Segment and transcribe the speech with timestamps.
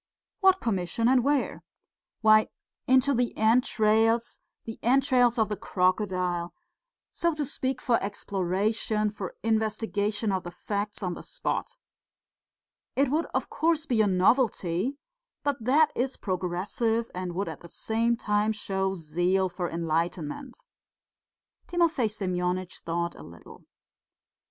[0.39, 1.61] "What commission and where?"
[2.21, 2.47] "Why,
[2.87, 6.55] into the entrails, the entrails of the crocodile....
[7.11, 11.77] So to speak, for exploration, for investigation of the facts on the spot.
[12.95, 14.97] It would, of course, be a novelty,
[15.43, 20.57] but that is progressive and would at the same time show zeal for enlightenment."
[21.67, 23.65] Timofey Semyonitch thought a little.